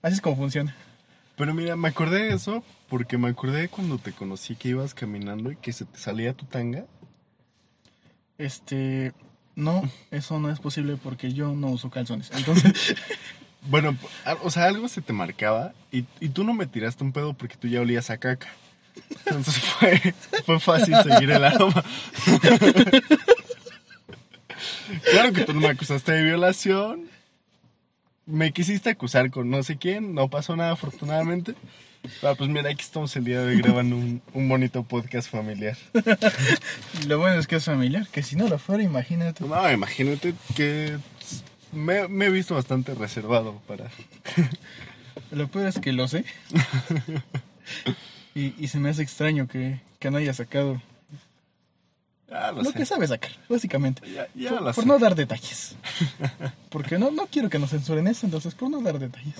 [0.00, 0.74] Así es como funciona.
[1.36, 5.50] Pero mira, me acordé de eso porque me acordé cuando te conocí que ibas caminando
[5.50, 6.84] y que se te salía tu tanga.
[8.38, 9.12] Este...
[9.56, 12.30] No, eso no es posible porque yo no uso calzones.
[12.32, 12.96] Entonces,
[13.66, 13.96] Bueno,
[14.42, 17.56] o sea, algo se te marcaba y, y tú no me tiraste un pedo porque
[17.56, 18.48] tú ya olías a caca.
[19.26, 21.82] Entonces fue, fue fácil seguir el aroma.
[25.10, 27.08] claro que tú no me acusaste de violación.
[28.26, 30.14] Me quisiste acusar con no sé quién.
[30.14, 31.54] No pasó nada, afortunadamente.
[32.22, 35.76] Ah, pues mira, aquí estamos el día de hoy grabando un, un bonito podcast familiar.
[37.06, 39.44] lo bueno es que es familiar, que si no lo fuera, imagínate.
[39.44, 40.98] No, imagínate que
[41.72, 43.90] me, me he visto bastante reservado para...
[45.30, 46.24] Lo peor es que lo sé.
[48.36, 50.82] Y, y se me hace extraño que, que no haya sacado
[52.36, 52.78] Ah, lo lo sé.
[52.78, 54.02] que sabe sacar, básicamente.
[54.12, 54.88] Ya, ya por lo por sé.
[54.88, 55.76] no dar detalles.
[56.68, 59.36] Porque no, no quiero que nos censuren eso, entonces por no dar detalles.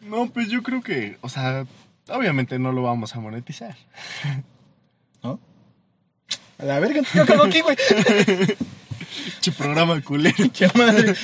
[0.00, 1.66] No, pues yo creo que, o sea,
[2.08, 3.76] obviamente no lo vamos a monetizar.
[5.24, 5.40] ¿No?
[6.58, 7.76] A la verga, yo cago aquí, güey.
[9.40, 10.46] Che programa culero.
[10.52, 11.14] Che madre.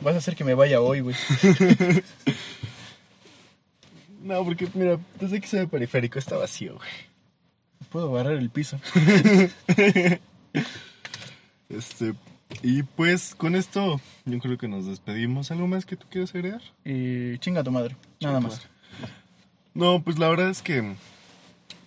[0.00, 1.14] Vas a hacer que me vaya hoy, güey.
[4.22, 7.09] No, porque mira, desde que se ve periférico está vacío, güey.
[7.90, 8.78] Puedo barrer el piso.
[11.68, 12.14] Este,
[12.62, 15.52] y pues con esto yo creo que nos despedimos.
[15.52, 16.60] ¿Algo más que tú quieras agregar?
[16.84, 17.94] Y chinga tu madre.
[18.20, 18.62] Nada tu más.
[19.72, 20.96] No, pues la verdad es que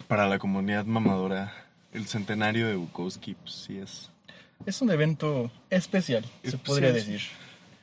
[0.08, 1.54] para la comunidad mamadora,
[1.92, 4.10] el centenario de Bukowski, pues sí es.
[4.66, 7.22] Es un evento especial, se podría decir.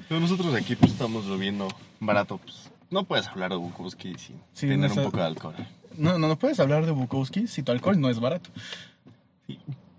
[0.08, 1.68] Pero nosotros aquí pues estamos bebiendo
[2.00, 5.54] barato, pues no puedes hablar de Bukowski sin Sí, tener un poco de alcohol.
[5.96, 8.50] No, no, no puedes hablar de Bukowski si tu alcohol no es barato.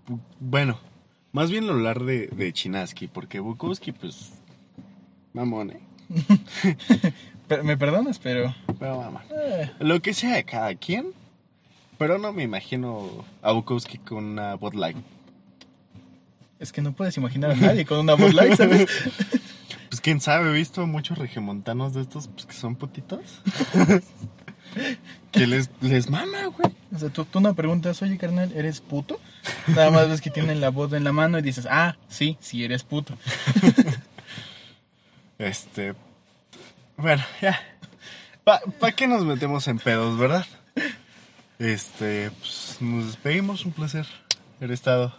[0.08, 0.78] Bu- Bueno,
[1.32, 4.32] más bien hablar de, de Chinaski, porque Bukowski, pues,
[5.32, 5.80] mamón, ¿eh?
[7.48, 8.18] Pero- ¿Me perdonas?
[8.18, 8.54] Pero...
[8.78, 9.22] Pero mamá.
[9.30, 11.08] eh, Lo que sea de cada quien,
[11.98, 13.08] pero no me imagino
[13.42, 14.96] a Bukowski con una Bud Light.
[16.58, 18.86] es que no puedes imaginar a nadie con una Bud Light, ¿sabes?
[19.90, 23.42] Pues quién sabe, he visto muchos regiomontanos de estos pues, que son putitos.
[25.30, 26.72] que les, les mama, güey.
[26.94, 29.18] O sea, tú, tú no preguntas, oye, carnal, ¿eres puto?
[29.68, 32.64] Nada más ves que tienen la voz en la mano y dices, ah, sí, sí
[32.64, 33.16] eres puto.
[35.38, 35.94] Este.
[36.96, 37.60] Bueno, ya.
[38.44, 40.46] ¿Para qué nos metemos en pedos, verdad?
[41.58, 43.64] Este, pues nos despedimos.
[43.64, 44.06] Un placer
[44.58, 45.12] haber estado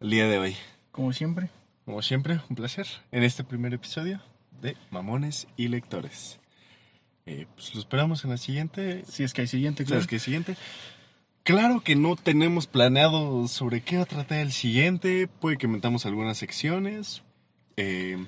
[0.00, 0.56] el día de hoy.
[0.92, 1.50] Como siempre.
[1.84, 4.22] Como siempre, un placer en este primer episodio
[4.62, 6.39] de Mamones y Lectores.
[7.32, 9.04] Eh, pues lo esperamos en la siguiente.
[9.08, 10.00] Si es que hay siguiente, claro.
[10.00, 10.56] ¿Sabes qué siguiente?
[11.44, 15.28] Claro que no tenemos planeado sobre qué va a tratar el siguiente.
[15.28, 17.22] Puede que metamos algunas secciones.
[17.76, 18.18] Eh,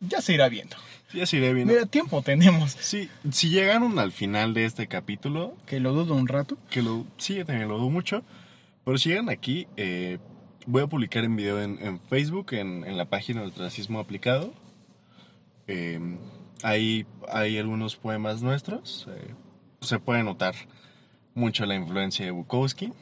[0.00, 0.76] Ya se irá viendo.
[1.12, 1.72] ya se iré viendo.
[1.74, 2.72] Mira, tiempo tenemos.
[2.80, 6.56] Sí, si llegaron al final de este capítulo, Que lo dudo un rato.
[6.70, 8.22] que lo, sí, también lo dudo mucho,
[8.84, 10.18] pero si llegan aquí, eh,
[10.66, 14.52] voy a publicar en video en, en Facebook, en, en la página del Racismo Aplicado.
[15.68, 16.00] Eh,
[16.62, 19.06] ahí hay algunos poemas nuestros.
[19.10, 19.34] eh,
[19.80, 20.54] se puede notar
[21.34, 22.92] mucho la influencia de Bukowski,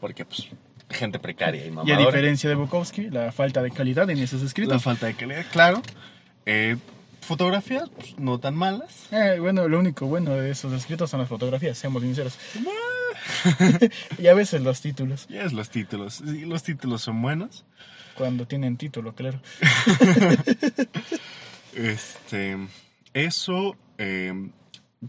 [0.00, 0.48] porque pues
[0.90, 2.04] gente precaria y Y a mamadora.
[2.06, 4.82] diferencia de Bukowski, la falta de calidad en esos La escritos.
[4.82, 5.80] falta de calidad, claro.
[6.46, 6.76] Eh,
[7.20, 9.06] fotografías, pues, no tan malas.
[9.12, 12.36] Eh, bueno, lo único bueno de esos escritos son las fotografías, seamos sinceros.
[14.18, 16.14] y a veces los títulos, Ya es los títulos.
[16.26, 17.64] Sí, los títulos son buenos.
[18.16, 19.40] cuando tienen título, claro.
[21.74, 22.56] Este,
[23.14, 24.50] eso, eh,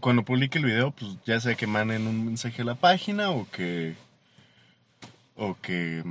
[0.00, 3.48] cuando publique el video, pues ya sea que manden un mensaje a la página o
[3.50, 3.94] que,
[5.36, 6.02] o que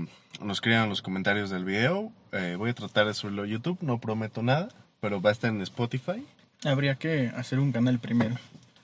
[0.41, 2.11] nos escriban en los comentarios del video.
[2.31, 5.49] Eh, voy a tratar de subirlo a YouTube, no prometo nada, pero va a estar
[5.49, 6.25] en Spotify.
[6.63, 8.35] Habría que hacer un canal primero.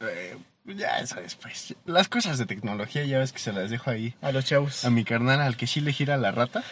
[0.02, 0.36] Eh,
[0.76, 1.76] ya eso después.
[1.86, 4.84] Las cosas de tecnología ya ves que se las dejo ahí A los chavos.
[4.86, 6.64] a mi carnal al que sí le gira la rata.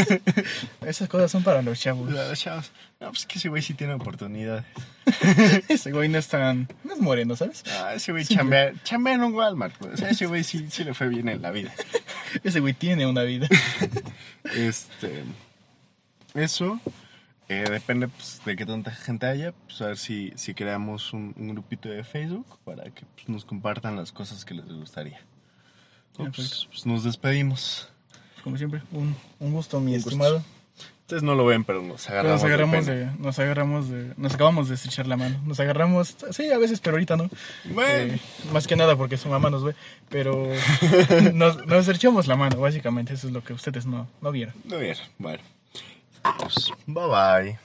[0.86, 2.10] Esas cosas son para los chavos.
[2.10, 2.70] A los chavos.
[3.00, 4.64] No, pues que ese güey sí tiene oportunidades.
[5.68, 6.68] Ese güey no es tan...
[6.84, 7.62] No es moreno, ¿sabes?
[7.80, 9.74] Ah, ese güey chambea, chambea en un Walmart.
[9.78, 9.94] pues.
[9.94, 11.72] O sea, ese güey sí, sí le fue bien en la vida.
[12.44, 13.48] Ese güey tiene una vida.
[14.54, 15.24] Este.
[16.34, 16.78] Eso.
[17.48, 19.52] Eh, depende pues, de qué tanta gente haya.
[19.66, 23.44] Pues a ver si, si creamos un, un grupito de Facebook para que pues, nos
[23.44, 25.20] compartan las cosas que les gustaría.
[26.18, 27.88] No, pues, pues, nos despedimos.
[28.44, 30.10] Como siempre, un, un gusto, mi Un gusto.
[30.10, 30.42] estimado.
[31.02, 32.42] Ustedes no lo ven, pero nos Pero agarramos.
[32.42, 35.40] nos agarramos de de, nos agarramos de, nos acabamos de estrechar la mano.
[35.46, 37.30] Nos agarramos, sí, a veces, pero ahorita no.
[37.72, 38.20] Bueno, Eh,
[38.52, 39.74] más que nada porque su mamá nos ve,
[40.10, 40.48] pero
[41.32, 44.54] nos, nos estrechamos la mano, básicamente, eso es lo que ustedes no, no vieron.
[44.64, 44.96] no bien.
[45.18, 45.42] Bueno.
[46.86, 47.58] Bye bye.